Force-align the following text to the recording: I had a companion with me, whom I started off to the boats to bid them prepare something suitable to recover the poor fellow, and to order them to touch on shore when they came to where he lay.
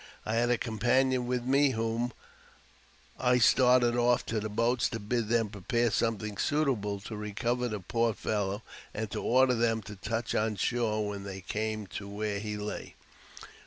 I 0.25 0.33
had 0.33 0.49
a 0.49 0.57
companion 0.57 1.27
with 1.27 1.43
me, 1.43 1.73
whom 1.77 2.11
I 3.19 3.37
started 3.37 3.95
off 3.95 4.25
to 4.25 4.39
the 4.39 4.49
boats 4.49 4.89
to 4.89 4.99
bid 4.99 5.27
them 5.29 5.49
prepare 5.49 5.91
something 5.91 6.37
suitable 6.37 6.99
to 7.01 7.15
recover 7.15 7.67
the 7.67 7.81
poor 7.81 8.15
fellow, 8.15 8.63
and 8.95 9.11
to 9.11 9.21
order 9.21 9.53
them 9.53 9.83
to 9.83 9.95
touch 9.95 10.33
on 10.33 10.55
shore 10.55 11.07
when 11.07 11.21
they 11.23 11.41
came 11.41 11.85
to 11.85 12.07
where 12.09 12.39
he 12.39 12.57
lay. 12.57 12.95